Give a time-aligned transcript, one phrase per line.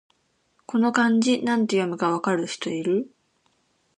[0.65, 3.13] この漢字、なんて読むか分かる人いる？